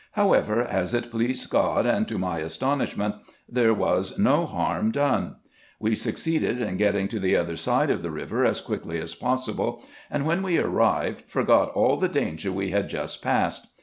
[0.13, 3.13] However, as it pleased God, and to my astonishment,
[3.47, 5.35] there was no harm done.
[5.79, 9.83] We succeeded in getting to the other side of the river as quickly as possible,
[10.09, 13.67] and when we arrived, forgot all the danger we had just passed.